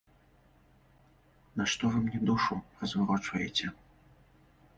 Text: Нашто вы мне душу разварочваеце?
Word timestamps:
Нашто 1.61 1.83
вы 1.97 2.01
мне 2.07 2.19
душу 2.31 2.55
разварочваеце? 2.81 3.65